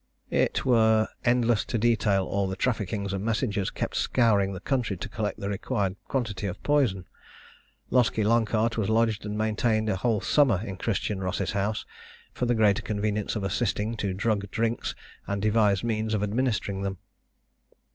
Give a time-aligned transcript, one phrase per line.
[0.31, 5.07] It were endless to detail all the traffickings and messengers kept scouring the country to
[5.07, 7.05] collect the required quantity of poison.
[7.91, 11.85] Loskie Loncart was lodged and maintained a whole summer in Christian Ross's house,
[12.33, 14.95] for the greater convenience of assisting to drug drinks,
[15.27, 16.97] and devise means of administering them.